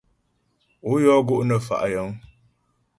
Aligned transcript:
Ó 0.89 0.91
yɔ́ 1.03 1.17
gó' 1.27 1.45
nə 1.47 1.55
fa' 1.67 1.89
yəŋ. 1.93 2.09